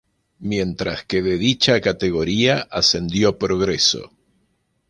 Mientras 0.39 1.03
que 1.05 1.21
de 1.21 1.37
dicha 1.37 1.79
categoría 1.79 2.67
ascendió 2.71 3.37
Progreso. 3.37 4.09